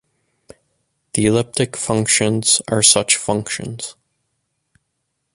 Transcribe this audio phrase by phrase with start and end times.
[1.13, 3.95] The elliptic functions are such functions.